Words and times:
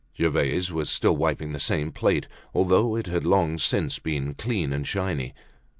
Gervaise 0.17 0.71
was 0.71 0.89
still 0.89 1.15
wiping 1.15 1.51
the 1.53 1.59
same 1.59 1.91
plate, 1.91 2.27
although 2.55 2.95
it 2.95 3.05
had 3.05 3.23
long 3.23 3.59
since 3.59 3.99
been 3.99 4.33
clean 4.33 4.73
and 4.73 4.87
shiny. 4.87 5.35